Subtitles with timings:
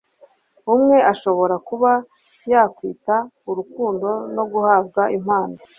[0.73, 1.91] umwe ashobora kuba
[2.51, 3.15] yakwita
[3.49, 5.57] urukundo no guhabwa impano